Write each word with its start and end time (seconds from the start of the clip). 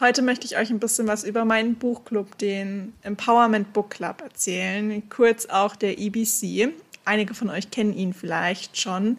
Heute 0.00 0.22
möchte 0.22 0.46
ich 0.46 0.56
euch 0.56 0.70
ein 0.70 0.78
bisschen 0.78 1.06
was 1.08 1.24
über 1.24 1.44
meinen 1.44 1.74
Buchclub, 1.74 2.38
den 2.38 2.94
Empowerment 3.02 3.74
Book 3.74 3.90
Club, 3.90 4.22
erzählen, 4.22 5.06
kurz 5.10 5.44
auch 5.44 5.76
der 5.76 5.98
EBC. 5.98 6.72
Einige 7.04 7.34
von 7.34 7.50
euch 7.50 7.70
kennen 7.70 7.92
ihn 7.92 8.14
vielleicht 8.14 8.78
schon. 8.78 9.18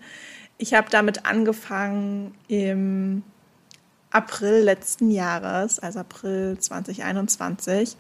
Ich 0.58 0.74
habe 0.74 0.90
damit 0.90 1.28
angefangen 1.28 2.34
im 2.48 3.22
April 4.09 4.64
letzten 4.64 5.12
Jahres, 5.12 5.78
also 5.78 6.00
April 6.00 6.58
2021. 6.58 7.96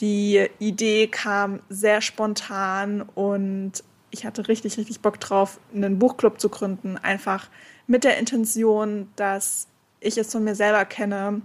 Die 0.00 0.48
Idee 0.58 1.06
kam 1.06 1.60
sehr 1.68 2.00
spontan 2.00 3.02
und 3.14 3.84
ich 4.10 4.26
hatte 4.26 4.48
richtig, 4.48 4.76
richtig 4.76 5.02
Bock 5.02 5.20
drauf, 5.20 5.60
einen 5.72 6.00
Buchclub 6.00 6.40
zu 6.40 6.48
gründen. 6.48 6.98
Einfach 6.98 7.48
mit 7.86 8.02
der 8.02 8.18
Intention, 8.18 9.08
dass 9.14 9.68
ich 10.00 10.18
es 10.18 10.32
von 10.32 10.42
mir 10.42 10.56
selber 10.56 10.84
kenne, 10.84 11.42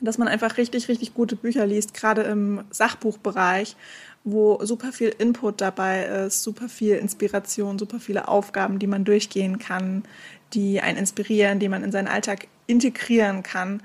dass 0.00 0.18
man 0.18 0.28
einfach 0.28 0.56
richtig, 0.56 0.88
richtig 0.88 1.14
gute 1.14 1.36
Bücher 1.36 1.66
liest, 1.66 1.94
gerade 1.94 2.22
im 2.22 2.64
Sachbuchbereich, 2.70 3.76
wo 4.24 4.58
super 4.64 4.92
viel 4.92 5.14
Input 5.18 5.60
dabei 5.60 6.04
ist, 6.04 6.42
super 6.42 6.68
viel 6.68 6.96
Inspiration, 6.96 7.78
super 7.78 8.00
viele 8.00 8.28
Aufgaben, 8.28 8.78
die 8.78 8.86
man 8.86 9.04
durchgehen 9.04 9.58
kann, 9.58 10.04
die 10.52 10.80
einen 10.80 10.98
inspirieren, 10.98 11.58
die 11.58 11.68
man 11.68 11.84
in 11.84 11.92
seinen 11.92 12.08
Alltag 12.08 12.48
integrieren 12.66 13.42
kann. 13.42 13.82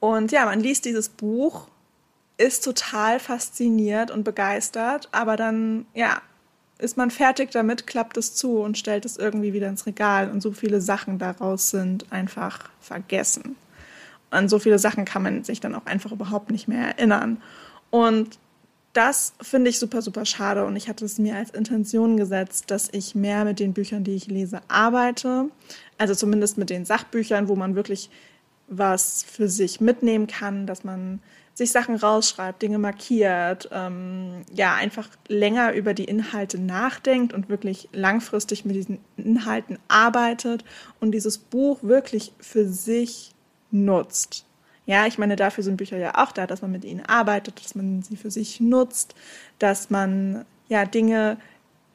Und 0.00 0.32
ja, 0.32 0.46
man 0.46 0.60
liest 0.60 0.84
dieses 0.84 1.08
Buch, 1.08 1.68
ist 2.38 2.64
total 2.64 3.20
fasziniert 3.20 4.10
und 4.10 4.24
begeistert, 4.24 5.08
aber 5.12 5.36
dann, 5.36 5.86
ja, 5.94 6.22
ist 6.78 6.96
man 6.96 7.12
fertig 7.12 7.50
damit, 7.52 7.86
klappt 7.86 8.16
es 8.16 8.34
zu 8.34 8.58
und 8.58 8.76
stellt 8.76 9.04
es 9.04 9.16
irgendwie 9.16 9.52
wieder 9.52 9.68
ins 9.68 9.86
Regal 9.86 10.30
und 10.30 10.40
so 10.40 10.50
viele 10.50 10.80
Sachen 10.80 11.18
daraus 11.18 11.70
sind 11.70 12.10
einfach 12.10 12.70
vergessen 12.80 13.54
an 14.32 14.48
so 14.48 14.58
viele 14.58 14.78
Sachen 14.78 15.04
kann 15.04 15.22
man 15.22 15.44
sich 15.44 15.60
dann 15.60 15.74
auch 15.74 15.86
einfach 15.86 16.12
überhaupt 16.12 16.50
nicht 16.50 16.68
mehr 16.68 16.96
erinnern. 16.96 17.40
Und 17.90 18.38
das 18.92 19.32
finde 19.40 19.70
ich 19.70 19.78
super, 19.78 20.02
super 20.02 20.26
schade 20.26 20.66
und 20.66 20.76
ich 20.76 20.88
hatte 20.88 21.04
es 21.04 21.18
mir 21.18 21.36
als 21.36 21.50
Intention 21.50 22.16
gesetzt, 22.16 22.70
dass 22.70 22.90
ich 22.92 23.14
mehr 23.14 23.44
mit 23.44 23.58
den 23.58 23.72
Büchern, 23.72 24.04
die 24.04 24.14
ich 24.14 24.26
lese, 24.26 24.60
arbeite. 24.68 25.46
Also 25.96 26.14
zumindest 26.14 26.58
mit 26.58 26.68
den 26.68 26.84
Sachbüchern, 26.84 27.48
wo 27.48 27.56
man 27.56 27.74
wirklich 27.74 28.10
was 28.68 29.24
für 29.24 29.48
sich 29.48 29.80
mitnehmen 29.80 30.26
kann, 30.26 30.66
dass 30.66 30.84
man 30.84 31.20
sich 31.54 31.70
Sachen 31.70 31.96
rausschreibt, 31.96 32.62
Dinge 32.62 32.78
markiert, 32.78 33.68
ähm, 33.72 34.42
ja, 34.52 34.74
einfach 34.74 35.08
länger 35.28 35.72
über 35.72 35.92
die 35.92 36.04
Inhalte 36.04 36.58
nachdenkt 36.58 37.34
und 37.34 37.48
wirklich 37.48 37.88
langfristig 37.92 38.64
mit 38.64 38.74
diesen 38.74 38.98
Inhalten 39.16 39.78
arbeitet 39.88 40.64
und 41.00 41.12
dieses 41.12 41.36
Buch 41.38 41.82
wirklich 41.82 42.32
für 42.40 42.66
sich 42.66 43.34
nutzt. 43.72 44.46
Ja, 44.84 45.06
ich 45.06 45.18
meine, 45.18 45.36
dafür 45.36 45.62
sind 45.62 45.76
Bücher 45.76 45.96
ja 45.96 46.22
auch 46.22 46.32
da, 46.32 46.46
dass 46.46 46.62
man 46.62 46.72
mit 46.72 46.84
ihnen 46.84 47.04
arbeitet, 47.06 47.64
dass 47.64 47.74
man 47.74 48.02
sie 48.02 48.16
für 48.16 48.30
sich 48.30 48.60
nutzt, 48.60 49.14
dass 49.58 49.90
man 49.90 50.44
ja 50.68 50.84
Dinge 50.84 51.38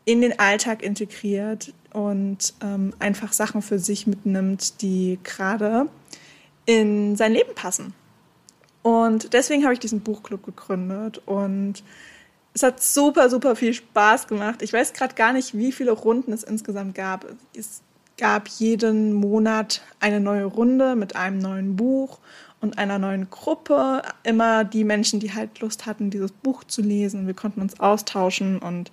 in 0.05 0.21
den 0.21 0.39
Alltag 0.39 0.83
integriert 0.83 1.73
und 1.91 2.53
ähm, 2.61 2.93
einfach 2.99 3.33
Sachen 3.33 3.61
für 3.61 3.77
sich 3.77 4.07
mitnimmt, 4.07 4.81
die 4.81 5.19
gerade 5.23 5.89
in 6.65 7.15
sein 7.17 7.33
Leben 7.33 7.53
passen. 7.55 7.93
Und 8.83 9.33
deswegen 9.33 9.63
habe 9.63 9.73
ich 9.73 9.79
diesen 9.79 9.99
Buchclub 9.99 10.43
gegründet 10.43 11.21
und 11.25 11.83
es 12.53 12.63
hat 12.63 12.81
super, 12.81 13.29
super 13.29 13.55
viel 13.55 13.73
Spaß 13.73 14.27
gemacht. 14.27 14.61
Ich 14.61 14.71
weiß 14.71 14.93
gerade 14.93 15.13
gar 15.13 15.33
nicht, 15.33 15.57
wie 15.57 15.71
viele 15.71 15.91
Runden 15.91 16.31
es 16.31 16.43
insgesamt 16.43 16.95
gab. 16.95 17.25
Es 17.53 17.81
gab 18.17 18.47
jeden 18.47 19.13
Monat 19.13 19.81
eine 19.99 20.19
neue 20.19 20.45
Runde 20.45 20.95
mit 20.95 21.15
einem 21.15 21.39
neuen 21.39 21.75
Buch 21.75 22.19
und 22.59 22.77
einer 22.77 22.99
neuen 22.99 23.29
Gruppe. 23.29 24.01
Immer 24.23 24.63
die 24.63 24.83
Menschen, 24.83 25.19
die 25.19 25.33
halt 25.33 25.59
Lust 25.59 25.85
hatten, 25.85 26.09
dieses 26.09 26.31
Buch 26.31 26.63
zu 26.63 26.81
lesen. 26.81 27.27
Wir 27.27 27.33
konnten 27.33 27.61
uns 27.61 27.79
austauschen 27.79 28.59
und 28.59 28.91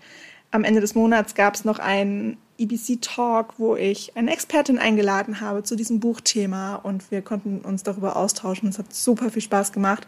am 0.50 0.64
Ende 0.64 0.80
des 0.80 0.94
Monats 0.94 1.34
gab 1.34 1.54
es 1.54 1.64
noch 1.64 1.78
einen 1.78 2.36
EBC-Talk, 2.58 3.54
wo 3.58 3.74
ich 3.74 4.16
eine 4.16 4.32
Expertin 4.32 4.78
eingeladen 4.78 5.40
habe 5.40 5.64
zu 5.64 5.74
diesem 5.74 5.98
Buchthema 5.98 6.76
und 6.76 7.10
wir 7.10 7.22
konnten 7.22 7.60
uns 7.60 7.82
darüber 7.82 8.16
austauschen. 8.16 8.68
Es 8.68 8.78
hat 8.78 8.94
super 8.94 9.30
viel 9.30 9.42
Spaß 9.42 9.72
gemacht. 9.72 10.06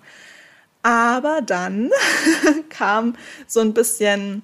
Aber 0.83 1.41
dann 1.43 1.91
kam 2.69 3.17
so 3.49 3.59
ein 3.61 3.75
bisschen 3.75 4.43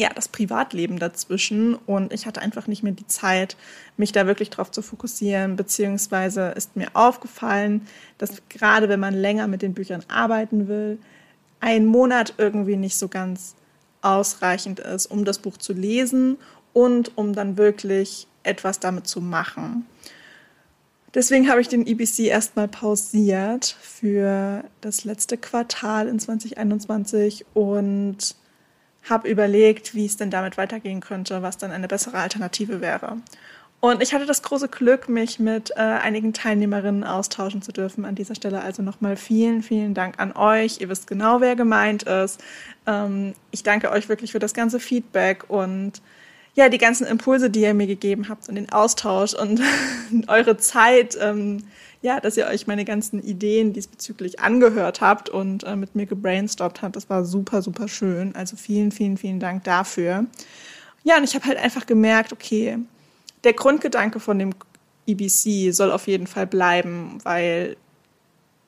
ja, 0.00 0.08
das 0.14 0.28
Privatleben 0.28 0.98
dazwischen 0.98 1.74
und 1.74 2.10
ich 2.14 2.24
hatte 2.24 2.40
einfach 2.40 2.66
nicht 2.66 2.82
mehr 2.82 2.94
die 2.94 3.06
Zeit, 3.06 3.54
mich 3.98 4.12
da 4.12 4.26
wirklich 4.26 4.48
drauf 4.48 4.70
zu 4.70 4.80
fokussieren, 4.80 5.56
beziehungsweise 5.56 6.54
ist 6.56 6.74
mir 6.74 6.88
aufgefallen, 6.94 7.86
dass 8.16 8.40
gerade 8.48 8.88
wenn 8.88 8.98
man 8.98 9.12
länger 9.12 9.46
mit 9.46 9.60
den 9.60 9.74
Büchern 9.74 10.02
arbeiten 10.08 10.68
will, 10.68 10.98
ein 11.60 11.84
Monat 11.84 12.32
irgendwie 12.38 12.76
nicht 12.76 12.96
so 12.96 13.08
ganz 13.08 13.54
ausreichend 14.00 14.80
ist, 14.80 15.04
um 15.04 15.26
das 15.26 15.38
Buch 15.38 15.58
zu 15.58 15.74
lesen 15.74 16.38
und 16.72 17.18
um 17.18 17.34
dann 17.34 17.58
wirklich 17.58 18.26
etwas 18.42 18.80
damit 18.80 19.06
zu 19.06 19.20
machen. 19.20 19.84
Deswegen 21.12 21.50
habe 21.50 21.60
ich 21.60 21.68
den 21.68 21.86
EBC 21.86 22.20
erstmal 22.20 22.68
pausiert 22.68 23.76
für 23.82 24.64
das 24.80 25.04
letzte 25.04 25.36
Quartal 25.36 26.08
in 26.08 26.18
2021 26.18 27.44
und 27.52 28.34
habe 29.08 29.28
überlegt, 29.28 29.94
wie 29.94 30.06
es 30.06 30.16
denn 30.16 30.30
damit 30.30 30.56
weitergehen 30.56 31.00
könnte, 31.00 31.42
was 31.42 31.58
dann 31.58 31.70
eine 31.70 31.88
bessere 31.88 32.18
Alternative 32.18 32.80
wäre. 32.80 33.16
Und 33.80 34.02
ich 34.02 34.12
hatte 34.12 34.26
das 34.26 34.42
große 34.42 34.68
Glück, 34.68 35.08
mich 35.08 35.38
mit 35.38 35.70
äh, 35.70 35.80
einigen 35.80 36.34
Teilnehmerinnen 36.34 37.02
austauschen 37.02 37.62
zu 37.62 37.72
dürfen. 37.72 38.04
An 38.04 38.14
dieser 38.14 38.34
Stelle 38.34 38.60
also 38.60 38.82
nochmal 38.82 39.16
vielen, 39.16 39.62
vielen 39.62 39.94
Dank 39.94 40.20
an 40.20 40.32
euch. 40.32 40.82
Ihr 40.82 40.90
wisst 40.90 41.06
genau, 41.06 41.40
wer 41.40 41.56
gemeint 41.56 42.02
ist. 42.02 42.42
Ähm, 42.86 43.32
ich 43.50 43.62
danke 43.62 43.90
euch 43.90 44.10
wirklich 44.10 44.32
für 44.32 44.38
das 44.38 44.52
ganze 44.52 44.80
Feedback 44.80 45.48
und 45.48 46.02
ja, 46.54 46.68
die 46.68 46.78
ganzen 46.78 47.06
Impulse, 47.06 47.48
die 47.48 47.62
ihr 47.62 47.72
mir 47.72 47.86
gegeben 47.86 48.28
habt 48.28 48.50
und 48.50 48.56
den 48.56 48.70
Austausch 48.70 49.32
und 49.32 49.62
eure 50.26 50.58
Zeit, 50.58 51.16
ähm, 51.18 51.64
ja, 52.02 52.20
dass 52.20 52.36
ihr 52.36 52.46
euch 52.46 52.66
meine 52.66 52.84
ganzen 52.84 53.22
Ideen 53.22 53.72
diesbezüglich 53.72 54.40
angehört 54.40 55.00
habt 55.00 55.28
und 55.28 55.64
äh, 55.64 55.76
mit 55.76 55.94
mir 55.94 56.06
gebrainstormt 56.06 56.80
habt. 56.82 56.96
Das 56.96 57.10
war 57.10 57.24
super, 57.24 57.60
super 57.60 57.88
schön. 57.88 58.34
Also 58.34 58.56
vielen, 58.56 58.90
vielen, 58.90 59.18
vielen 59.18 59.40
Dank 59.40 59.64
dafür. 59.64 60.26
Ja, 61.04 61.18
und 61.18 61.24
ich 61.24 61.34
habe 61.34 61.46
halt 61.46 61.58
einfach 61.58 61.86
gemerkt, 61.86 62.32
okay, 62.32 62.78
der 63.44 63.52
Grundgedanke 63.52 64.20
von 64.20 64.38
dem 64.38 64.54
EBC 65.06 65.74
soll 65.74 65.92
auf 65.92 66.06
jeden 66.06 66.26
Fall 66.26 66.46
bleiben, 66.46 67.18
weil 67.22 67.76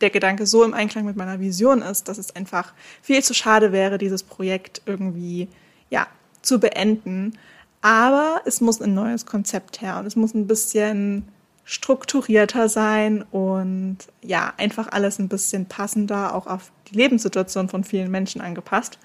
der 0.00 0.10
Gedanke 0.10 0.46
so 0.46 0.64
im 0.64 0.74
Einklang 0.74 1.04
mit 1.04 1.16
meiner 1.16 1.40
Vision 1.40 1.80
ist, 1.80 2.08
dass 2.08 2.18
es 2.18 2.34
einfach 2.34 2.74
viel 3.00 3.22
zu 3.22 3.34
schade 3.34 3.72
wäre, 3.72 3.98
dieses 3.98 4.22
Projekt 4.22 4.82
irgendwie 4.84 5.48
ja, 5.90 6.06
zu 6.42 6.58
beenden. 6.58 7.38
Aber 7.80 8.42
es 8.44 8.60
muss 8.60 8.80
ein 8.82 8.94
neues 8.94 9.26
Konzept 9.26 9.80
her 9.80 9.98
und 9.98 10.06
es 10.06 10.16
muss 10.16 10.34
ein 10.34 10.46
bisschen 10.46 11.28
strukturierter 11.64 12.68
sein 12.68 13.22
und 13.30 13.98
ja, 14.22 14.52
einfach 14.56 14.88
alles 14.90 15.18
ein 15.18 15.28
bisschen 15.28 15.66
passender, 15.66 16.34
auch 16.34 16.46
auf 16.46 16.72
die 16.88 16.96
Lebenssituation 16.96 17.68
von 17.68 17.84
vielen 17.84 18.10
Menschen 18.10 18.40
angepasst. 18.40 18.98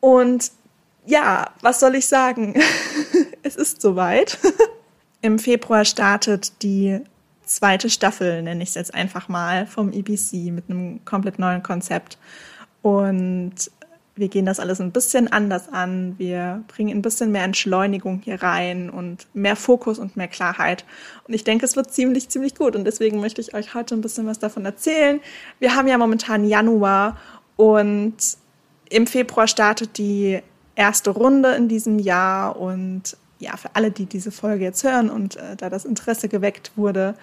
Und 0.00 0.52
ja, 1.06 1.50
was 1.62 1.80
soll 1.80 1.94
ich 1.94 2.06
sagen? 2.06 2.54
es 3.42 3.56
ist 3.56 3.80
soweit. 3.80 4.38
Im 5.22 5.38
Februar 5.38 5.84
startet 5.84 6.62
die 6.62 7.00
zweite 7.44 7.90
Staffel, 7.90 8.42
nenne 8.42 8.62
ich 8.62 8.70
es 8.70 8.74
jetzt 8.74 8.94
einfach 8.94 9.28
mal, 9.28 9.66
vom 9.66 9.92
EBC 9.92 10.52
mit 10.52 10.68
einem 10.68 11.04
komplett 11.04 11.38
neuen 11.38 11.62
Konzept. 11.62 12.18
Und 12.82 13.54
wir 14.16 14.28
gehen 14.28 14.46
das 14.46 14.58
alles 14.58 14.80
ein 14.80 14.92
bisschen 14.92 15.30
anders 15.30 15.68
an. 15.68 16.14
Wir 16.16 16.64
bringen 16.68 16.96
ein 16.96 17.02
bisschen 17.02 17.32
mehr 17.32 17.44
Entschleunigung 17.44 18.22
hier 18.24 18.42
rein 18.42 18.88
und 18.88 19.26
mehr 19.34 19.56
Fokus 19.56 19.98
und 19.98 20.16
mehr 20.16 20.26
Klarheit. 20.26 20.86
Und 21.28 21.34
ich 21.34 21.44
denke, 21.44 21.66
es 21.66 21.76
wird 21.76 21.92
ziemlich, 21.92 22.30
ziemlich 22.30 22.54
gut. 22.54 22.74
Und 22.74 22.84
deswegen 22.84 23.20
möchte 23.20 23.42
ich 23.42 23.54
euch 23.54 23.74
heute 23.74 23.94
ein 23.94 24.00
bisschen 24.00 24.26
was 24.26 24.38
davon 24.38 24.64
erzählen. 24.64 25.20
Wir 25.58 25.76
haben 25.76 25.86
ja 25.86 25.98
momentan 25.98 26.46
Januar 26.46 27.18
und 27.56 28.16
im 28.88 29.06
Februar 29.06 29.46
startet 29.46 29.98
die 29.98 30.40
erste 30.74 31.10
Runde 31.10 31.52
in 31.54 31.68
diesem 31.68 31.98
Jahr. 31.98 32.56
Und 32.58 33.18
ja, 33.38 33.58
für 33.58 33.76
alle, 33.76 33.90
die 33.90 34.06
diese 34.06 34.30
Folge 34.30 34.64
jetzt 34.64 34.82
hören 34.82 35.10
und 35.10 35.36
äh, 35.36 35.56
da 35.56 35.68
das 35.68 35.84
Interesse 35.84 36.28
geweckt 36.28 36.72
wurde, 36.76 37.16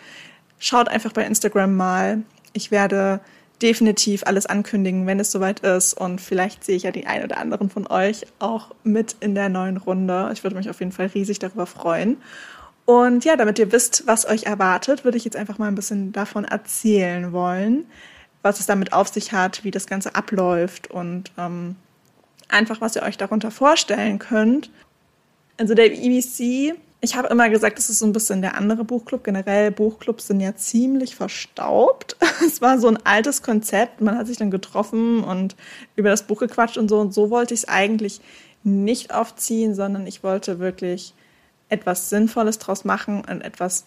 schaut 0.59 0.89
einfach 0.89 1.11
bei 1.11 1.25
Instagram 1.25 1.75
mal. 1.75 2.21
Ich 2.53 2.69
werde 2.69 3.19
definitiv 3.61 4.23
alles 4.25 4.45
ankündigen, 4.45 5.07
wenn 5.07 5.19
es 5.19 5.31
soweit 5.31 5.61
ist. 5.61 5.93
Und 5.93 6.19
vielleicht 6.19 6.63
sehe 6.63 6.75
ich 6.75 6.83
ja 6.83 6.91
die 6.91 7.07
ein 7.07 7.23
oder 7.23 7.37
anderen 7.37 7.69
von 7.69 7.87
euch 7.87 8.25
auch 8.39 8.71
mit 8.83 9.15
in 9.19 9.35
der 9.35 9.49
neuen 9.49 9.77
Runde. 9.77 10.29
Ich 10.33 10.43
würde 10.43 10.55
mich 10.55 10.69
auf 10.69 10.79
jeden 10.79 10.91
Fall 10.91 11.07
riesig 11.07 11.39
darüber 11.39 11.65
freuen. 11.65 12.17
Und 12.85 13.23
ja, 13.23 13.37
damit 13.37 13.59
ihr 13.59 13.71
wisst, 13.71 14.03
was 14.07 14.27
euch 14.27 14.43
erwartet, 14.43 15.05
würde 15.05 15.17
ich 15.17 15.23
jetzt 15.23 15.37
einfach 15.37 15.57
mal 15.57 15.67
ein 15.67 15.75
bisschen 15.75 16.11
davon 16.11 16.43
erzählen 16.43 17.31
wollen, 17.31 17.85
was 18.41 18.59
es 18.59 18.65
damit 18.65 18.91
auf 18.91 19.07
sich 19.07 19.31
hat, 19.31 19.63
wie 19.63 19.71
das 19.71 19.87
Ganze 19.87 20.15
abläuft 20.15 20.91
und 20.91 21.31
ähm, 21.37 21.77
einfach, 22.49 22.81
was 22.81 22.97
ihr 22.97 23.03
euch 23.03 23.17
darunter 23.17 23.51
vorstellen 23.51 24.19
könnt. 24.19 24.69
Also 25.57 25.75
der 25.75 25.93
EBC 25.93 26.75
ich 27.03 27.17
habe 27.17 27.27
immer 27.27 27.49
gesagt, 27.49 27.77
es 27.79 27.89
ist 27.89 27.99
so 27.99 28.05
ein 28.05 28.13
bisschen 28.13 28.41
der 28.41 28.55
andere 28.55 28.85
Buchclub. 28.85 29.25
Generell 29.25 29.71
Buchclubs 29.71 30.27
sind 30.27 30.39
ja 30.39 30.55
ziemlich 30.55 31.15
verstaubt. 31.15 32.15
Es 32.47 32.61
war 32.61 32.79
so 32.79 32.87
ein 32.87 32.97
altes 33.05 33.41
Konzept. 33.41 33.99
Man 33.99 34.17
hat 34.17 34.27
sich 34.27 34.37
dann 34.37 34.51
getroffen 34.51 35.21
und 35.21 35.57
über 35.97 36.09
das 36.09 36.23
Buch 36.23 36.39
gequatscht 36.39 36.77
und 36.77 36.87
so. 36.87 36.99
Und 37.01 37.13
so 37.13 37.29
wollte 37.29 37.53
ich 37.53 37.61
es 37.61 37.67
eigentlich 37.67 38.21
nicht 38.63 39.13
aufziehen, 39.13 39.75
sondern 39.75 40.07
ich 40.07 40.23
wollte 40.23 40.59
wirklich 40.59 41.13
etwas 41.67 42.09
Sinnvolles 42.09 42.57
draus 42.57 42.85
machen 42.85 43.17
und 43.29 43.41
etwas, 43.41 43.83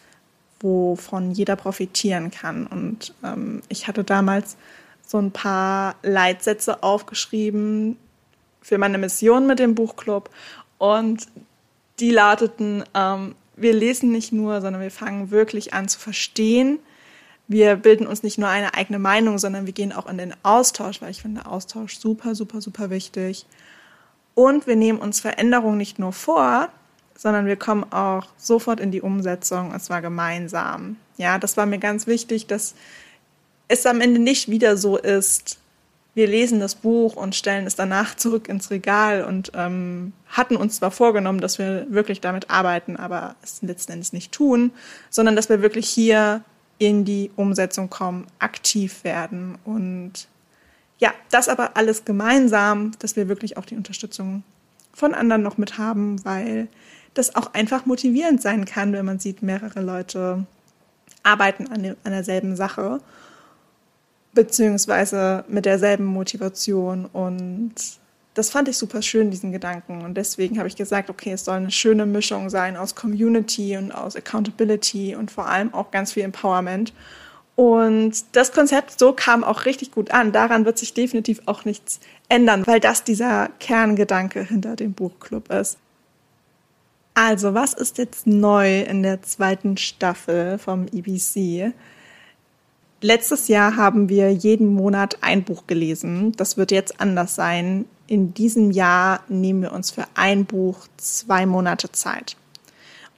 wovon 0.61 1.31
jeder 1.31 1.57
profitieren 1.57 2.31
kann. 2.31 2.67
Und 2.67 3.15
ähm, 3.25 3.63
ich 3.71 3.89
hatte 3.89 4.05
damals 4.05 4.59
so 5.07 5.17
ein 5.17 5.31
paar 5.31 5.95
Leitsätze 6.03 6.83
aufgeschrieben 6.83 7.97
für 8.61 8.77
meine 8.77 8.99
Mission 8.99 9.47
mit 9.47 9.59
dem 9.59 9.75
Buchclub. 9.75 10.29
Und 10.77 11.27
die 12.01 12.11
lauteten, 12.11 12.85
ähm, 12.95 13.35
wir 13.57 13.73
lesen 13.73 14.13
nicht 14.13 14.33
nur, 14.33 14.61
sondern 14.61 14.83
wir 14.83 14.91
fangen 14.91 15.31
wirklich 15.31 15.73
an 15.73 15.89
zu 15.89 15.99
verstehen. 15.99 16.79
Wir 17.49 17.77
bilden 17.77 18.07
uns 18.07 18.23
nicht 18.23 18.39
nur 18.39 18.49
eine 18.49 18.75
eigene 18.75 18.99
Meinung, 18.99 19.39
sondern 19.39 19.67
wir 19.67 19.73
gehen 19.73 19.93
auch 19.93 20.07
in 20.07 20.19
den 20.19 20.35
Austausch, 20.43 21.01
weil 21.01 21.11
ich 21.11 21.23
finde 21.23 21.47
Austausch 21.47 21.99
super, 21.99 22.35
super, 22.35 22.61
super 22.61 22.91
wichtig. 22.91 23.47
Und 24.35 24.67
wir 24.67 24.77
nehmen 24.77 24.99
uns 24.99 25.21
Veränderungen 25.21 25.79
nicht 25.79 25.99
nur 25.99 26.13
vor, 26.13 26.69
sondern 27.17 27.47
wir 27.47 27.57
kommen 27.57 27.91
auch 27.93 28.27
sofort 28.37 28.81
in 28.81 28.91
die 28.91 29.01
Umsetzung, 29.01 29.73
und 29.73 29.81
zwar 29.81 30.03
gemeinsam. 30.03 30.97
Ja, 31.17 31.39
das 31.39 31.57
war 31.57 31.65
mir 31.65 31.79
ganz 31.79 32.07
wichtig, 32.07 32.47
dass 32.47 32.75
es 33.69 33.87
am 33.87 34.01
Ende 34.01 34.21
nicht 34.21 34.51
wieder 34.51 34.77
so 34.77 34.99
ist, 34.99 35.59
wir 36.17 36.27
lesen 36.27 36.61
das 36.61 36.75
Buch 36.75 37.15
und 37.15 37.35
stellen 37.35 37.67
es 37.67 37.77
danach 37.77 38.15
zurück 38.15 38.49
ins 38.49 38.71
Regal 38.71 39.23
und 39.23 39.53
ähm, 39.55 40.15
hatten 40.27 40.57
uns 40.57 40.77
zwar 40.77 40.91
vorgenommen, 40.91 41.43
dass 41.43 41.59
wir 41.59 41.87
wirklich 41.91 42.23
damit 42.23 42.49
arbeiten, 42.49 42.97
aber 42.97 43.37
es 43.43 43.61
letzten 43.61 43.93
Endes 43.93 44.15
nicht 44.15 44.33
tun, 44.33 44.73
sondern 45.11 45.37
dass 45.37 45.51
wir 45.51 45.61
wirklich 45.61 45.87
hier 45.87 46.43
in 46.79 47.05
die 47.05 47.31
Umsetzung 47.37 47.91
kommen, 47.91 48.27
aktiv 48.39 49.05
werden 49.05 49.59
und 49.65 50.27
ja, 50.99 51.13
das 51.31 51.51
aber 51.51 51.77
alles 51.77 52.07
gemeinsam, 52.07 52.93
dass 52.99 53.15
wir 53.17 53.29
wirklich 53.29 53.59
auch 53.59 53.67
die 53.67 53.77
Unterstützung 53.77 54.43
von 54.95 55.13
anderen 55.13 55.43
noch 55.43 55.59
mit 55.59 55.77
haben, 55.77 56.25
weil 56.25 56.69
das 57.13 57.37
auch 57.37 57.53
einfach 57.53 57.85
motivierend 57.85 58.41
sein 58.41 58.65
kann, 58.65 58.95
wenn 58.95 59.05
man 59.05 59.19
sieht, 59.19 59.43
mehrere 59.43 59.83
Leute 59.83 60.47
arbeiten 61.23 61.67
an, 61.67 61.95
an 62.05 62.13
derselben 62.13 62.57
Sache 62.57 63.01
beziehungsweise 64.37 65.45
mit 65.49 65.67
derselben 65.67 66.05
Motivation. 66.05 67.07
Und 67.07 67.75
das 68.35 68.51
fand 68.51 68.69
ich 68.69 68.77
super 68.77 69.03
schön, 69.03 69.33
diesen 69.33 69.51
Gedanken. 69.51 70.03
Und 70.03 70.15
deswegen 70.15 70.59
habe 70.59 70.69
ich 70.69 70.77
gesagt, 70.77 71.11
okay, 71.11 71.33
es 71.33 71.45
soll 71.45 71.57
eine 71.57 71.73
schöne 71.73 72.07
Mischung 72.07 72.49
sein 72.51 72.77
aus 72.77 72.95
Community 72.95 73.77
und 73.77 73.91
aus 73.91 74.15
Accountability 74.15 75.17
und 75.17 75.33
vor 75.33 75.49
allem 75.49 75.75
auch 75.75 75.91
ganz 75.91 76.13
viel 76.13 76.23
Empowerment. 76.23 76.93
Und 77.57 78.13
das 78.33 78.53
Konzept 78.53 78.99
so 78.99 79.15
kam 79.15 79.43
auch 79.43 79.65
richtig 79.65 79.91
gut 79.91 80.11
an. 80.13 80.31
Daran 80.31 80.67
wird 80.67 80.79
sich 80.79 80.93
definitiv 80.93 81.41
auch 81.47 81.65
nichts 81.65 81.99
ändern, 82.29 82.67
weil 82.67 82.79
das 82.79 83.03
dieser 83.03 83.49
Kerngedanke 83.59 84.45
hinter 84.45 84.77
dem 84.77 84.93
Buchclub 84.93 85.51
ist. 85.51 85.79
Also, 87.15 87.55
was 87.55 87.73
ist 87.73 87.97
jetzt 87.97 88.27
neu 88.27 88.83
in 88.83 89.03
der 89.03 89.23
zweiten 89.23 89.79
Staffel 89.79 90.59
vom 90.59 90.87
EBC? 90.93 91.73
Letztes 93.07 93.47
Jahr 93.47 93.77
haben 93.77 94.09
wir 94.09 94.33
jeden 94.33 94.67
Monat 94.67 95.19
ein 95.21 95.45
Buch 95.45 95.69
gelesen. 95.69 96.33
Das 96.37 96.57
wird 96.57 96.73
jetzt 96.73 97.01
anders 97.01 97.37
sein. 97.37 97.85
In 98.09 98.35
diesem 98.35 98.73
Jahr 98.73 99.21
nehmen 99.29 99.63
wir 99.63 99.71
uns 99.71 99.93
für 99.93 100.07
ein 100.15 100.45
Buch 100.45 100.89
zwei 100.97 101.47
Monate 101.47 101.93
Zeit. 101.93 102.37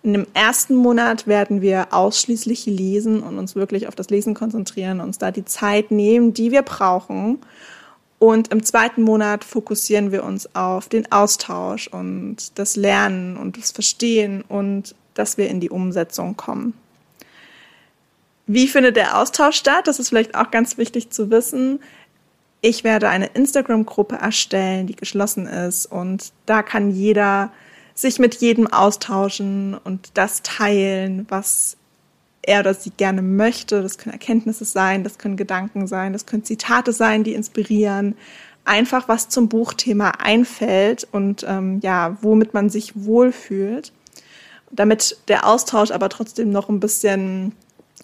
Und 0.02 0.14
im 0.14 0.26
ersten 0.34 0.74
Monat 0.74 1.26
werden 1.26 1.62
wir 1.62 1.94
ausschließlich 1.94 2.66
lesen 2.66 3.22
und 3.22 3.38
uns 3.38 3.54
wirklich 3.56 3.88
auf 3.88 3.94
das 3.94 4.10
Lesen 4.10 4.34
konzentrieren, 4.34 5.00
uns 5.00 5.16
da 5.16 5.30
die 5.30 5.46
Zeit 5.46 5.90
nehmen, 5.90 6.34
die 6.34 6.52
wir 6.52 6.60
brauchen. 6.60 7.38
Und 8.18 8.48
im 8.48 8.62
zweiten 8.62 9.00
Monat 9.00 9.42
fokussieren 9.42 10.12
wir 10.12 10.22
uns 10.22 10.54
auf 10.54 10.90
den 10.90 11.10
Austausch 11.10 11.88
und 11.88 12.58
das 12.58 12.76
Lernen 12.76 13.38
und 13.38 13.56
das 13.56 13.70
Verstehen 13.70 14.44
und 14.46 14.94
dass 15.14 15.38
wir 15.38 15.48
in 15.48 15.60
die 15.60 15.70
Umsetzung 15.70 16.36
kommen. 16.36 16.74
Wie 18.48 18.66
findet 18.66 18.96
der 18.96 19.18
Austausch 19.18 19.56
statt? 19.56 19.86
Das 19.86 19.98
ist 19.98 20.08
vielleicht 20.08 20.34
auch 20.34 20.50
ganz 20.50 20.78
wichtig 20.78 21.10
zu 21.10 21.30
wissen. 21.30 21.80
Ich 22.62 22.82
werde 22.82 23.10
eine 23.10 23.26
Instagram-Gruppe 23.26 24.16
erstellen, 24.16 24.86
die 24.86 24.96
geschlossen 24.96 25.46
ist 25.46 25.84
und 25.86 26.32
da 26.46 26.62
kann 26.62 26.90
jeder 26.90 27.52
sich 27.94 28.18
mit 28.18 28.36
jedem 28.36 28.66
austauschen 28.66 29.76
und 29.76 30.10
das 30.14 30.42
teilen, 30.42 31.26
was 31.28 31.76
er 32.40 32.60
oder 32.60 32.72
sie 32.72 32.90
gerne 32.90 33.20
möchte. 33.20 33.82
Das 33.82 33.98
können 33.98 34.14
Erkenntnisse 34.14 34.64
sein, 34.64 35.04
das 35.04 35.18
können 35.18 35.36
Gedanken 35.36 35.86
sein, 35.86 36.14
das 36.14 36.24
können 36.24 36.42
Zitate 36.42 36.92
sein, 36.92 37.24
die 37.24 37.34
inspirieren. 37.34 38.16
Einfach 38.64 39.08
was 39.08 39.28
zum 39.28 39.50
Buchthema 39.50 40.12
einfällt 40.18 41.06
und 41.12 41.44
ähm, 41.46 41.80
ja, 41.82 42.16
womit 42.22 42.54
man 42.54 42.70
sich 42.70 42.92
wohlfühlt. 42.94 43.92
Damit 44.70 45.18
der 45.28 45.46
Austausch 45.46 45.90
aber 45.90 46.08
trotzdem 46.08 46.50
noch 46.50 46.70
ein 46.70 46.80
bisschen 46.80 47.52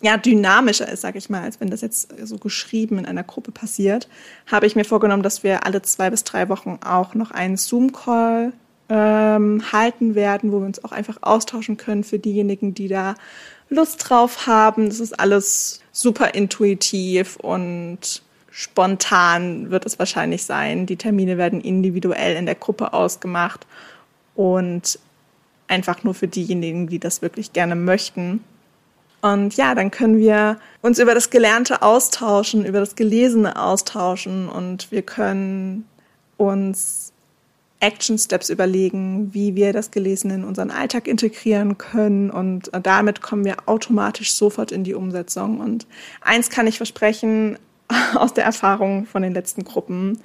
ja, 0.02 0.16
dynamischer 0.16 0.88
ist, 0.88 1.02
sage 1.02 1.18
ich 1.18 1.30
mal, 1.30 1.42
als 1.42 1.60
wenn 1.60 1.70
das 1.70 1.80
jetzt 1.80 2.08
so 2.24 2.38
geschrieben 2.38 2.98
in 2.98 3.06
einer 3.06 3.22
Gruppe 3.22 3.52
passiert, 3.52 4.08
habe 4.50 4.66
ich 4.66 4.76
mir 4.76 4.84
vorgenommen, 4.84 5.22
dass 5.22 5.42
wir 5.42 5.66
alle 5.66 5.82
zwei 5.82 6.10
bis 6.10 6.24
drei 6.24 6.48
Wochen 6.48 6.78
auch 6.84 7.14
noch 7.14 7.30
einen 7.30 7.56
Zoom-Call 7.56 8.52
ähm, 8.88 9.62
halten 9.72 10.14
werden, 10.14 10.52
wo 10.52 10.60
wir 10.60 10.66
uns 10.66 10.84
auch 10.84 10.92
einfach 10.92 11.18
austauschen 11.22 11.76
können 11.76 12.04
für 12.04 12.18
diejenigen, 12.18 12.74
die 12.74 12.88
da 12.88 13.14
Lust 13.70 14.08
drauf 14.08 14.46
haben. 14.46 14.88
Das 14.88 15.00
ist 15.00 15.18
alles 15.18 15.80
super 15.92 16.34
intuitiv 16.34 17.36
und 17.36 18.22
spontan 18.50 19.70
wird 19.70 19.86
es 19.86 19.98
wahrscheinlich 19.98 20.44
sein. 20.44 20.86
Die 20.86 20.96
Termine 20.96 21.38
werden 21.38 21.60
individuell 21.60 22.36
in 22.36 22.46
der 22.46 22.54
Gruppe 22.54 22.92
ausgemacht 22.92 23.66
und 24.34 24.98
einfach 25.66 26.04
nur 26.04 26.14
für 26.14 26.28
diejenigen, 26.28 26.88
die 26.88 26.98
das 26.98 27.22
wirklich 27.22 27.52
gerne 27.52 27.74
möchten. 27.74 28.44
Und 29.25 29.57
ja, 29.57 29.75
dann 29.75 29.90
können 29.90 30.19
wir 30.19 30.59
uns 30.83 30.99
über 30.99 31.14
das 31.14 31.31
Gelernte 31.31 31.81
austauschen, 31.81 32.66
über 32.66 32.81
das 32.81 32.95
Gelesene 32.95 33.59
austauschen 33.59 34.50
und 34.50 34.93
wir 34.93 35.00
können 35.00 35.88
uns 36.37 37.14
Action 37.81 38.19
Steps 38.19 38.50
überlegen, 38.50 39.33
wie 39.33 39.54
wir 39.54 39.73
das 39.73 39.90
Gelesene 39.90 40.35
in 40.35 40.45
unseren 40.45 40.71
Alltag 40.71 41.09
integrieren 41.09 41.78
können 41.78 42.31
und 42.31 42.71
damit 42.83 43.23
kommen 43.23 43.47
wir 43.47 43.66
automatisch 43.66 44.35
sofort 44.35 44.71
in 44.71 44.85
die 44.85 44.93
Umsetzung. 44.93 45.59
Und 45.59 45.87
eins 46.21 46.50
kann 46.50 46.66
ich 46.66 46.76
versprechen 46.76 47.59
aus 48.14 48.35
der 48.35 48.45
Erfahrung 48.45 49.07
von 49.07 49.23
den 49.23 49.33
letzten 49.33 49.64
Gruppen. 49.64 50.21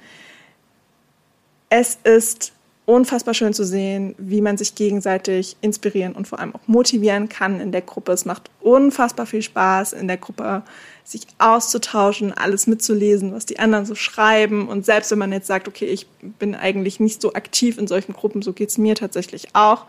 Es 1.70 1.98
ist 2.04 2.52
unfassbar 2.86 3.34
schön 3.34 3.54
zu 3.54 3.64
sehen, 3.64 4.14
wie 4.18 4.40
man 4.40 4.56
sich 4.56 4.74
gegenseitig 4.74 5.56
inspirieren 5.60 6.14
und 6.14 6.26
vor 6.26 6.40
allem 6.40 6.54
auch 6.54 6.66
motivieren 6.66 7.28
kann 7.28 7.60
in 7.60 7.72
der 7.72 7.82
Gruppe. 7.82 8.12
Es 8.12 8.24
macht 8.24 8.50
unfassbar 8.60 9.26
viel 9.26 9.42
Spaß, 9.42 9.92
in 9.92 10.08
der 10.08 10.16
Gruppe 10.16 10.62
sich 11.04 11.26
auszutauschen, 11.38 12.32
alles 12.32 12.66
mitzulesen, 12.66 13.32
was 13.32 13.46
die 13.46 13.58
anderen 13.58 13.86
so 13.86 13.94
schreiben. 13.94 14.68
Und 14.68 14.84
selbst 14.84 15.10
wenn 15.10 15.18
man 15.18 15.32
jetzt 15.32 15.46
sagt, 15.46 15.68
okay, 15.68 15.86
ich 15.86 16.06
bin 16.38 16.54
eigentlich 16.54 17.00
nicht 17.00 17.20
so 17.20 17.34
aktiv 17.34 17.78
in 17.78 17.86
solchen 17.86 18.12
Gruppen, 18.12 18.42
so 18.42 18.52
geht 18.52 18.70
es 18.70 18.78
mir 18.78 18.94
tatsächlich 18.94 19.48
auch, 19.54 19.86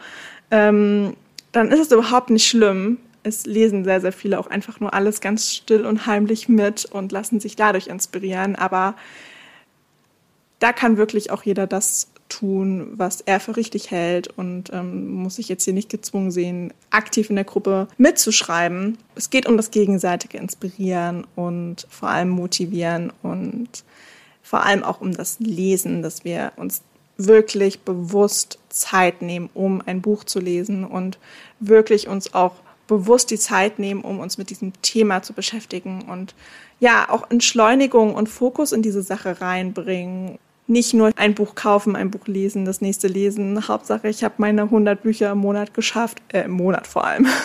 ähm, 0.49 1.15
dann 1.51 1.71
ist 1.71 1.79
es 1.79 1.91
überhaupt 1.91 2.29
nicht 2.29 2.47
schlimm. 2.47 2.97
Es 3.23 3.45
lesen 3.45 3.83
sehr, 3.83 4.01
sehr 4.01 4.13
viele 4.13 4.39
auch 4.39 4.47
einfach 4.47 4.79
nur 4.79 4.93
alles 4.93 5.21
ganz 5.21 5.53
still 5.53 5.85
und 5.85 6.07
heimlich 6.07 6.49
mit 6.49 6.85
und 6.85 7.11
lassen 7.11 7.39
sich 7.39 7.55
dadurch 7.55 7.87
inspirieren. 7.87 8.55
Aber 8.55 8.95
da 10.59 10.73
kann 10.73 10.97
wirklich 10.97 11.31
auch 11.31 11.43
jeder 11.43 11.67
das 11.67 12.07
tun, 12.31 12.93
was 12.95 13.21
er 13.21 13.39
für 13.39 13.57
richtig 13.57 13.91
hält 13.91 14.27
und 14.27 14.71
ähm, 14.71 15.11
muss 15.13 15.35
sich 15.35 15.49
jetzt 15.49 15.65
hier 15.65 15.73
nicht 15.73 15.89
gezwungen 15.89 16.31
sehen, 16.31 16.73
aktiv 16.89 17.29
in 17.29 17.35
der 17.35 17.45
Gruppe 17.45 17.87
mitzuschreiben. 17.97 18.97
Es 19.15 19.29
geht 19.29 19.47
um 19.47 19.57
das 19.57 19.69
gegenseitige 19.71 20.37
Inspirieren 20.37 21.27
und 21.35 21.85
vor 21.89 22.09
allem 22.09 22.29
motivieren 22.29 23.11
und 23.21 23.83
vor 24.41 24.65
allem 24.65 24.83
auch 24.83 25.01
um 25.01 25.13
das 25.13 25.39
Lesen, 25.39 26.01
dass 26.01 26.23
wir 26.23 26.53
uns 26.55 26.81
wirklich 27.17 27.81
bewusst 27.81 28.59
Zeit 28.69 29.21
nehmen, 29.21 29.49
um 29.53 29.83
ein 29.85 30.01
Buch 30.01 30.23
zu 30.23 30.39
lesen 30.39 30.85
und 30.85 31.19
wirklich 31.59 32.07
uns 32.07 32.33
auch 32.33 32.55
bewusst 32.87 33.29
die 33.29 33.39
Zeit 33.39 33.77
nehmen, 33.77 34.01
um 34.01 34.19
uns 34.19 34.37
mit 34.37 34.49
diesem 34.49 34.73
Thema 34.81 35.21
zu 35.21 35.33
beschäftigen 35.33 36.03
und 36.09 36.33
ja, 36.79 37.09
auch 37.09 37.29
Entschleunigung 37.29 38.15
und 38.15 38.27
Fokus 38.27 38.71
in 38.71 38.81
diese 38.81 39.03
Sache 39.03 39.39
reinbringen 39.39 40.39
nicht 40.67 40.93
nur 40.93 41.11
ein 41.15 41.35
Buch 41.35 41.55
kaufen, 41.55 41.95
ein 41.95 42.11
Buch 42.11 42.27
lesen, 42.27 42.65
das 42.65 42.81
nächste 42.81 43.07
lesen. 43.07 43.67
Hauptsache, 43.67 44.07
ich 44.07 44.23
habe 44.23 44.35
meine 44.37 44.63
100 44.63 45.01
Bücher 45.03 45.31
im 45.31 45.39
Monat 45.39 45.73
geschafft, 45.73 46.21
äh, 46.29 46.43
im 46.43 46.51
Monat 46.51 46.87
vor 46.87 47.05
allem. 47.05 47.27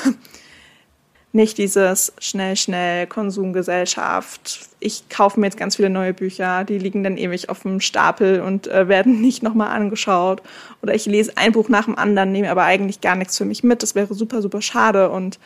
nicht 1.37 1.59
dieses 1.59 2.13
schnell, 2.19 2.57
schnell 2.57 3.07
Konsumgesellschaft. 3.07 4.71
Ich 4.81 5.09
kaufe 5.09 5.39
mir 5.39 5.47
jetzt 5.47 5.59
ganz 5.59 5.77
viele 5.77 5.91
neue 5.91 6.15
Bücher, 6.15 6.65
die 6.65 6.79
liegen 6.79 7.05
dann 7.05 7.17
ewig 7.17 7.49
auf 7.49 7.63
dem 7.63 7.81
Stapel 7.81 8.41
und 8.41 8.67
äh, 8.67 8.89
werden 8.89 9.21
nicht 9.21 9.45
nochmal 9.45 9.69
angeschaut. 9.69 10.43
Oder 10.83 10.95
ich 10.95 11.07
lese 11.07 11.37
ein 11.37 11.53
Buch 11.53 11.69
nach 11.69 11.85
dem 11.85 11.97
anderen, 11.97 12.33
nehme 12.33 12.51
aber 12.51 12.65
eigentlich 12.65 13.01
gar 13.01 13.15
nichts 13.15 13.39
für 13.39 13.45
mich 13.45 13.63
mit. 13.63 13.83
Das 13.83 13.95
wäre 13.95 14.13
super, 14.15 14.43
super 14.43 14.63
schade. 14.63 15.11
Und 15.11 15.39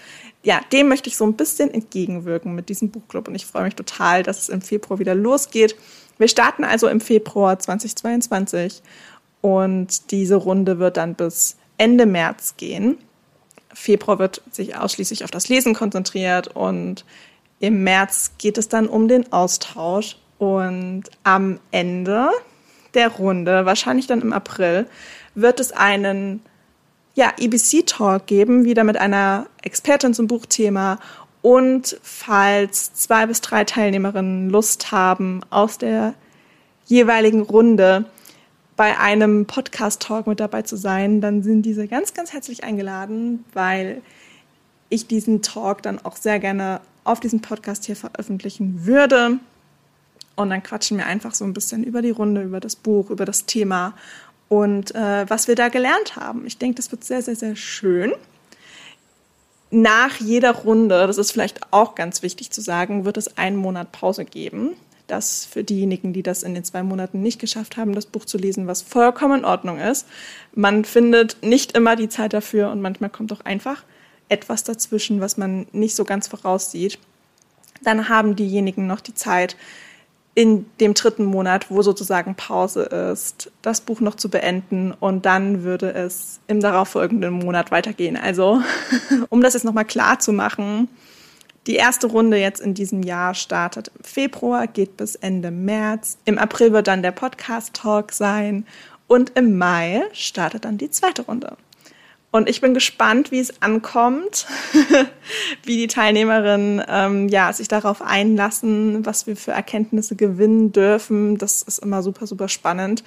ja, 0.42 0.60
dem 0.72 0.88
möchte 0.88 1.10
ich 1.10 1.16
so 1.18 1.26
ein 1.26 1.34
bisschen 1.34 1.74
entgegenwirken 1.74 2.54
mit 2.54 2.70
diesem 2.70 2.90
Buchclub. 2.90 3.28
Und 3.28 3.34
ich 3.34 3.44
freue 3.44 3.64
mich 3.64 3.74
total, 3.74 4.22
dass 4.22 4.38
es 4.38 4.48
im 4.48 4.62
Februar 4.62 4.98
wieder 4.98 5.14
losgeht. 5.14 5.76
Wir 6.20 6.28
starten 6.28 6.64
also 6.64 6.86
im 6.86 7.00
Februar 7.00 7.58
2022 7.58 8.82
und 9.40 10.10
diese 10.10 10.34
Runde 10.34 10.78
wird 10.78 10.98
dann 10.98 11.14
bis 11.14 11.56
Ende 11.78 12.04
März 12.04 12.56
gehen. 12.58 12.98
Februar 13.72 14.18
wird 14.18 14.42
sich 14.52 14.76
ausschließlich 14.76 15.24
auf 15.24 15.30
das 15.30 15.48
Lesen 15.48 15.72
konzentriert 15.72 16.48
und 16.48 17.06
im 17.58 17.84
März 17.84 18.32
geht 18.36 18.58
es 18.58 18.68
dann 18.68 18.86
um 18.86 19.08
den 19.08 19.32
Austausch 19.32 20.18
und 20.36 21.04
am 21.24 21.58
Ende 21.70 22.28
der 22.92 23.08
Runde, 23.08 23.64
wahrscheinlich 23.64 24.06
dann 24.06 24.20
im 24.20 24.34
April, 24.34 24.86
wird 25.34 25.58
es 25.58 25.72
einen 25.72 26.42
ja, 27.14 27.32
EBC-Talk 27.38 28.26
geben, 28.26 28.66
wieder 28.66 28.84
mit 28.84 28.98
einer 28.98 29.46
Expertin 29.62 30.12
zum 30.12 30.26
Buchthema 30.26 30.98
und 31.42 31.98
falls 32.02 32.92
zwei 32.94 33.26
bis 33.26 33.40
drei 33.40 33.64
Teilnehmerinnen 33.64 34.50
Lust 34.50 34.92
haben, 34.92 35.40
aus 35.50 35.78
der 35.78 36.14
jeweiligen 36.86 37.40
Runde 37.40 38.04
bei 38.76 38.98
einem 38.98 39.46
Podcast-Talk 39.46 40.26
mit 40.26 40.40
dabei 40.40 40.62
zu 40.62 40.76
sein, 40.76 41.20
dann 41.20 41.42
sind 41.42 41.62
diese 41.62 41.86
ganz, 41.86 42.14
ganz 42.14 42.32
herzlich 42.32 42.64
eingeladen, 42.64 43.44
weil 43.52 44.02
ich 44.88 45.06
diesen 45.06 45.42
Talk 45.42 45.82
dann 45.82 45.98
auch 46.04 46.16
sehr 46.16 46.38
gerne 46.38 46.80
auf 47.04 47.20
diesem 47.20 47.40
Podcast 47.40 47.84
hier 47.84 47.96
veröffentlichen 47.96 48.86
würde. 48.86 49.38
Und 50.36 50.50
dann 50.50 50.62
quatschen 50.62 50.98
wir 50.98 51.06
einfach 51.06 51.34
so 51.34 51.44
ein 51.44 51.52
bisschen 51.52 51.84
über 51.84 52.02
die 52.02 52.10
Runde, 52.10 52.42
über 52.42 52.60
das 52.60 52.76
Buch, 52.76 53.10
über 53.10 53.24
das 53.24 53.46
Thema 53.46 53.94
und 54.48 54.94
äh, 54.94 55.28
was 55.28 55.46
wir 55.48 55.54
da 55.54 55.68
gelernt 55.68 56.16
haben. 56.16 56.46
Ich 56.46 56.58
denke, 56.58 56.76
das 56.76 56.90
wird 56.90 57.04
sehr, 57.04 57.22
sehr, 57.22 57.36
sehr 57.36 57.56
schön 57.56 58.12
nach 59.70 60.16
jeder 60.16 60.52
Runde, 60.52 61.06
das 61.06 61.18
ist 61.18 61.32
vielleicht 61.32 61.72
auch 61.72 61.94
ganz 61.94 62.22
wichtig 62.22 62.50
zu 62.50 62.60
sagen, 62.60 63.04
wird 63.04 63.16
es 63.16 63.38
einen 63.38 63.56
Monat 63.56 63.92
Pause 63.92 64.24
geben. 64.24 64.72
Das 65.06 65.44
für 65.44 65.64
diejenigen, 65.64 66.12
die 66.12 66.22
das 66.22 66.42
in 66.42 66.54
den 66.54 66.64
zwei 66.64 66.82
Monaten 66.82 67.20
nicht 67.20 67.40
geschafft 67.40 67.76
haben, 67.76 67.94
das 67.94 68.06
Buch 68.06 68.24
zu 68.24 68.38
lesen, 68.38 68.66
was 68.66 68.82
vollkommen 68.82 69.40
in 69.40 69.44
Ordnung 69.44 69.78
ist. 69.78 70.06
Man 70.54 70.84
findet 70.84 71.42
nicht 71.42 71.72
immer 71.72 71.96
die 71.96 72.08
Zeit 72.08 72.32
dafür 72.32 72.70
und 72.70 72.80
manchmal 72.80 73.10
kommt 73.10 73.32
auch 73.32 73.40
einfach 73.40 73.82
etwas 74.28 74.62
dazwischen, 74.62 75.20
was 75.20 75.36
man 75.36 75.66
nicht 75.72 75.96
so 75.96 76.04
ganz 76.04 76.28
voraussieht. 76.28 76.98
Dann 77.82 78.08
haben 78.08 78.36
diejenigen 78.36 78.86
noch 78.86 79.00
die 79.00 79.14
Zeit, 79.14 79.56
in 80.34 80.66
dem 80.80 80.94
dritten 80.94 81.24
Monat, 81.24 81.70
wo 81.70 81.82
sozusagen 81.82 82.34
Pause 82.34 82.82
ist, 82.82 83.50
das 83.62 83.80
Buch 83.80 84.00
noch 84.00 84.14
zu 84.14 84.28
beenden 84.28 84.92
und 84.92 85.26
dann 85.26 85.64
würde 85.64 85.92
es 85.92 86.40
im 86.46 86.60
darauffolgenden 86.60 87.32
Monat 87.34 87.70
weitergehen. 87.70 88.16
Also, 88.16 88.62
um 89.28 89.42
das 89.42 89.54
jetzt 89.54 89.64
nochmal 89.64 89.84
klar 89.84 90.18
zu 90.20 90.32
machen, 90.32 90.88
die 91.66 91.76
erste 91.76 92.06
Runde 92.06 92.38
jetzt 92.38 92.60
in 92.60 92.74
diesem 92.74 93.02
Jahr 93.02 93.34
startet 93.34 93.90
im 93.96 94.04
Februar, 94.04 94.66
geht 94.66 94.96
bis 94.96 95.14
Ende 95.14 95.50
März. 95.50 96.16
Im 96.24 96.38
April 96.38 96.72
wird 96.72 96.86
dann 96.86 97.02
der 97.02 97.10
Podcast-Talk 97.10 98.12
sein 98.12 98.66
und 99.08 99.36
im 99.36 99.58
Mai 99.58 100.04
startet 100.12 100.64
dann 100.64 100.78
die 100.78 100.90
zweite 100.90 101.22
Runde. 101.22 101.56
Und 102.32 102.48
ich 102.48 102.60
bin 102.60 102.74
gespannt, 102.74 103.32
wie 103.32 103.40
es 103.40 103.60
ankommt, 103.60 104.46
wie 105.64 105.76
die 105.78 105.88
Teilnehmerinnen 105.88 106.82
ähm, 106.88 107.28
ja, 107.28 107.52
sich 107.52 107.66
darauf 107.66 108.02
einlassen, 108.02 109.04
was 109.04 109.26
wir 109.26 109.36
für 109.36 109.50
Erkenntnisse 109.50 110.14
gewinnen 110.14 110.70
dürfen. 110.70 111.38
Das 111.38 111.62
ist 111.62 111.78
immer 111.78 112.02
super, 112.02 112.28
super 112.28 112.48
spannend. 112.48 113.02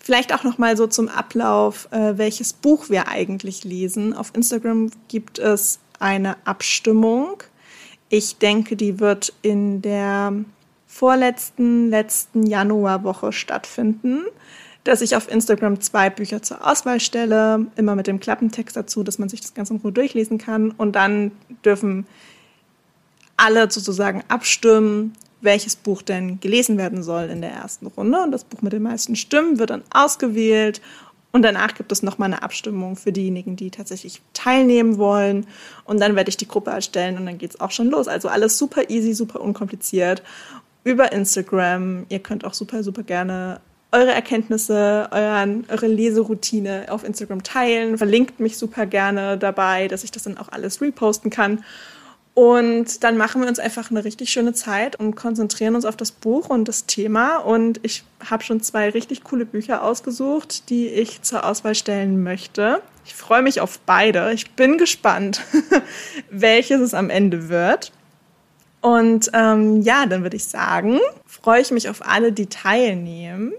Vielleicht 0.00 0.34
auch 0.34 0.42
noch 0.42 0.58
mal 0.58 0.76
so 0.76 0.88
zum 0.88 1.08
Ablauf, 1.08 1.86
äh, 1.92 2.18
welches 2.18 2.52
Buch 2.52 2.90
wir 2.90 3.06
eigentlich 3.06 3.62
lesen. 3.62 4.14
Auf 4.14 4.32
Instagram 4.34 4.90
gibt 5.06 5.38
es 5.38 5.78
eine 6.00 6.36
Abstimmung. 6.44 7.42
Ich 8.08 8.38
denke, 8.38 8.74
die 8.74 8.98
wird 8.98 9.32
in 9.42 9.80
der 9.82 10.32
vorletzten, 10.88 11.88
letzten 11.88 12.46
Januarwoche 12.46 13.30
stattfinden 13.32 14.24
dass 14.84 15.00
ich 15.00 15.14
auf 15.14 15.30
Instagram 15.30 15.80
zwei 15.80 16.10
Bücher 16.10 16.42
zur 16.42 16.66
Auswahl 16.66 17.00
stelle, 17.00 17.66
immer 17.76 17.96
mit 17.96 18.06
dem 18.06 18.20
Klappentext 18.20 18.76
dazu, 18.76 19.02
dass 19.02 19.18
man 19.18 19.28
sich 19.28 19.40
das 19.40 19.54
Ganze 19.54 19.74
in 19.74 19.80
Ruhe 19.80 19.92
durchlesen 19.92 20.38
kann. 20.38 20.70
Und 20.70 20.96
dann 20.96 21.32
dürfen 21.64 22.06
alle 23.36 23.70
sozusagen 23.70 24.22
abstimmen, 24.28 25.14
welches 25.42 25.76
Buch 25.76 26.02
denn 26.02 26.40
gelesen 26.40 26.78
werden 26.78 27.02
soll 27.02 27.24
in 27.24 27.40
der 27.40 27.50
ersten 27.50 27.86
Runde. 27.86 28.22
Und 28.22 28.32
das 28.32 28.44
Buch 28.44 28.62
mit 28.62 28.72
den 28.72 28.82
meisten 28.82 29.16
Stimmen 29.16 29.58
wird 29.58 29.70
dann 29.70 29.82
ausgewählt. 29.90 30.80
Und 31.32 31.42
danach 31.42 31.74
gibt 31.74 31.92
es 31.92 32.02
nochmal 32.02 32.26
eine 32.26 32.42
Abstimmung 32.42 32.96
für 32.96 33.12
diejenigen, 33.12 33.56
die 33.56 33.70
tatsächlich 33.70 34.20
teilnehmen 34.32 34.98
wollen. 34.98 35.46
Und 35.84 36.00
dann 36.00 36.16
werde 36.16 36.28
ich 36.28 36.36
die 36.36 36.48
Gruppe 36.48 36.70
erstellen 36.70 37.18
und 37.18 37.26
dann 37.26 37.38
geht 37.38 37.50
es 37.50 37.60
auch 37.60 37.70
schon 37.70 37.90
los. 37.90 38.08
Also 38.08 38.28
alles 38.28 38.58
super 38.58 38.90
easy, 38.90 39.14
super 39.14 39.40
unkompliziert 39.40 40.22
über 40.82 41.12
Instagram. 41.12 42.06
Ihr 42.08 42.18
könnt 42.18 42.44
auch 42.44 42.54
super, 42.54 42.82
super 42.82 43.02
gerne 43.02 43.60
eure 43.92 44.12
Erkenntnisse, 44.12 45.08
euren, 45.10 45.64
eure 45.68 45.86
Leseroutine 45.86 46.86
auf 46.90 47.04
Instagram 47.04 47.42
teilen. 47.42 47.98
Verlinkt 47.98 48.40
mich 48.40 48.56
super 48.56 48.86
gerne 48.86 49.36
dabei, 49.36 49.88
dass 49.88 50.04
ich 50.04 50.10
das 50.10 50.22
dann 50.24 50.38
auch 50.38 50.48
alles 50.50 50.80
reposten 50.80 51.30
kann. 51.30 51.64
Und 52.34 53.02
dann 53.02 53.16
machen 53.16 53.42
wir 53.42 53.48
uns 53.48 53.58
einfach 53.58 53.90
eine 53.90 54.04
richtig 54.04 54.30
schöne 54.30 54.52
Zeit 54.52 54.96
und 54.96 55.16
konzentrieren 55.16 55.74
uns 55.74 55.84
auf 55.84 55.96
das 55.96 56.12
Buch 56.12 56.48
und 56.48 56.68
das 56.68 56.86
Thema. 56.86 57.38
Und 57.38 57.80
ich 57.82 58.04
habe 58.24 58.44
schon 58.44 58.60
zwei 58.62 58.90
richtig 58.90 59.24
coole 59.24 59.44
Bücher 59.44 59.82
ausgesucht, 59.82 60.70
die 60.70 60.86
ich 60.86 61.22
zur 61.22 61.44
Auswahl 61.44 61.74
stellen 61.74 62.22
möchte. 62.22 62.82
Ich 63.04 63.14
freue 63.14 63.42
mich 63.42 63.60
auf 63.60 63.80
beide. 63.80 64.32
Ich 64.32 64.52
bin 64.52 64.78
gespannt, 64.78 65.42
welches 66.30 66.80
es 66.80 66.94
am 66.94 67.10
Ende 67.10 67.48
wird. 67.48 67.92
Und 68.80 69.30
ähm, 69.34 69.82
ja, 69.82 70.06
dann 70.06 70.22
würde 70.22 70.36
ich 70.36 70.44
sagen, 70.44 71.00
freue 71.26 71.60
ich 71.60 71.70
mich 71.72 71.88
auf 71.88 72.06
alle, 72.06 72.32
die 72.32 72.46
teilnehmen. 72.46 73.52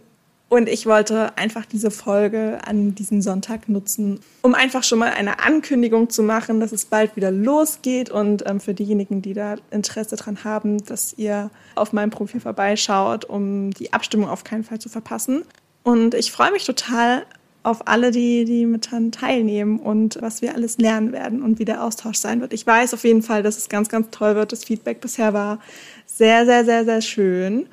Und 0.52 0.68
ich 0.68 0.86
wollte 0.86 1.38
einfach 1.38 1.66
diese 1.66 1.92
Folge 1.92 2.60
an 2.66 2.94
diesem 2.94 3.22
Sonntag 3.22 3.70
nutzen, 3.70 4.20
um 4.42 4.54
einfach 4.54 4.84
schon 4.84 5.00
mal 5.00 5.12
eine 5.12 5.40
Ankündigung 5.40 6.10
zu 6.10 6.24
machen, 6.24 6.60
dass 6.60 6.74
es 6.74 6.84
bald 6.84 7.16
wieder 7.16 7.32
losgeht. 7.32 8.10
Und 8.10 8.44
ähm, 8.46 8.60
für 8.60 8.74
diejenigen, 8.74 9.22
die 9.22 9.34
da 9.34 9.56
Interesse 9.70 10.18
dran 10.18 10.44
haben, 10.44 10.84
dass 10.84 11.14
ihr 11.16 11.52
auf 11.76 11.94
meinem 11.94 12.10
Profil 12.10 12.42
vorbeischaut, 12.42 13.24
um 13.24 13.72
die 13.72 13.94
Abstimmung 13.94 14.28
auf 14.28 14.44
keinen 14.44 14.66
Fall 14.66 14.78
zu 14.80 14.90
verpassen. 14.90 15.44
Und 15.84 16.16
ich 16.16 16.34
freue 16.34 16.52
mich 16.52 16.66
total 16.66 17.26
auf 17.64 17.88
alle, 17.88 18.12
die, 18.12 18.44
die 18.44 18.66
mit 18.66 18.90
teilnehmen 19.14 19.80
und 19.80 20.18
was 20.20 20.42
wir 20.42 20.54
alles 20.54 20.78
lernen 20.80 21.14
werden 21.14 21.44
und 21.44 21.60
wie 21.60 21.66
der 21.66 21.82
Austausch 21.82 22.18
sein 22.18 22.42
wird. 22.42 22.52
Ich 22.52 22.68
weiß 22.68 22.94
auf 22.94 23.06
jeden 23.06 23.22
Fall, 23.22 23.42
dass 23.42 23.56
es 23.56 23.70
ganz, 23.70 23.88
ganz 23.88 24.10
toll 24.12 24.36
wird. 24.36 24.52
Das 24.52 24.66
Feedback 24.66 25.00
bisher 25.00 25.34
war 25.34 25.60
sehr, 26.06 26.46
sehr, 26.46 26.66
sehr, 26.66 26.84
sehr 26.84 27.02
schön. 27.02 27.68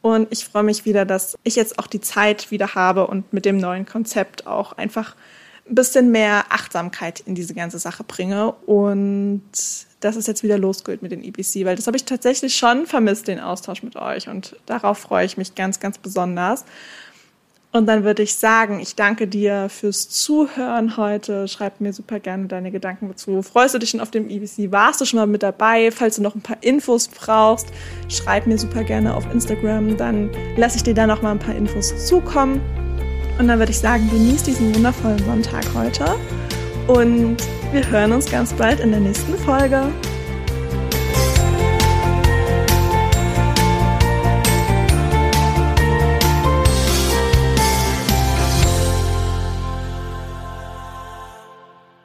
Und 0.00 0.28
ich 0.30 0.44
freue 0.44 0.62
mich 0.62 0.84
wieder, 0.84 1.04
dass 1.04 1.36
ich 1.42 1.56
jetzt 1.56 1.78
auch 1.78 1.86
die 1.86 2.00
Zeit 2.00 2.50
wieder 2.50 2.74
habe 2.74 3.06
und 3.06 3.32
mit 3.32 3.44
dem 3.44 3.58
neuen 3.58 3.84
Konzept 3.84 4.46
auch 4.46 4.72
einfach 4.72 5.16
ein 5.68 5.74
bisschen 5.74 6.10
mehr 6.10 6.46
Achtsamkeit 6.50 7.20
in 7.20 7.34
diese 7.34 7.54
ganze 7.54 7.78
Sache 7.78 8.04
bringe 8.04 8.52
und 8.52 9.42
dass 10.00 10.16
es 10.16 10.26
jetzt 10.26 10.42
wieder 10.42 10.58
losgeht 10.58 11.02
mit 11.02 11.12
den 11.12 11.22
EBC, 11.22 11.64
weil 11.64 11.76
das 11.76 11.86
habe 11.86 11.96
ich 11.96 12.04
tatsächlich 12.04 12.56
schon 12.56 12.86
vermisst, 12.86 13.28
den 13.28 13.40
Austausch 13.40 13.82
mit 13.82 13.96
euch 13.96 14.28
und 14.28 14.56
darauf 14.66 14.98
freue 14.98 15.26
ich 15.26 15.36
mich 15.36 15.54
ganz, 15.54 15.80
ganz 15.80 15.98
besonders. 15.98 16.64
Und 17.70 17.86
dann 17.86 18.02
würde 18.02 18.22
ich 18.22 18.34
sagen, 18.34 18.80
ich 18.80 18.94
danke 18.94 19.26
dir 19.26 19.68
fürs 19.68 20.08
Zuhören 20.08 20.96
heute. 20.96 21.46
Schreib 21.48 21.80
mir 21.80 21.92
super 21.92 22.18
gerne 22.18 22.46
deine 22.46 22.70
Gedanken 22.70 23.08
dazu. 23.08 23.42
Freust 23.42 23.74
du 23.74 23.78
dich 23.78 23.90
schon 23.90 24.00
auf 24.00 24.10
dem 24.10 24.30
EBC? 24.30 24.72
Warst 24.72 25.02
du 25.02 25.04
schon 25.04 25.18
mal 25.18 25.26
mit 25.26 25.42
dabei? 25.42 25.90
Falls 25.90 26.16
du 26.16 26.22
noch 26.22 26.34
ein 26.34 26.40
paar 26.40 26.56
Infos 26.62 27.08
brauchst, 27.08 27.66
schreib 28.08 28.46
mir 28.46 28.56
super 28.56 28.84
gerne 28.84 29.14
auf 29.14 29.30
Instagram. 29.30 29.98
Dann 29.98 30.30
lasse 30.56 30.78
ich 30.78 30.82
dir 30.82 30.94
da 30.94 31.06
noch 31.06 31.20
mal 31.20 31.32
ein 31.32 31.38
paar 31.38 31.54
Infos 31.54 32.06
zukommen. 32.06 32.62
Und 33.38 33.48
dann 33.48 33.58
würde 33.58 33.70
ich 33.70 33.78
sagen, 33.78 34.08
genieß 34.10 34.44
diesen 34.44 34.74
wundervollen 34.74 35.22
Sonntag 35.26 35.64
heute. 35.74 36.16
Und 36.86 37.36
wir 37.70 37.86
hören 37.90 38.12
uns 38.12 38.30
ganz 38.30 38.54
bald 38.54 38.80
in 38.80 38.92
der 38.92 39.00
nächsten 39.00 39.34
Folge. 39.34 39.92